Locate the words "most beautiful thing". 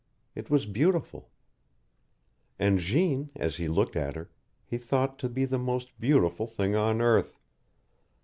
5.59-6.73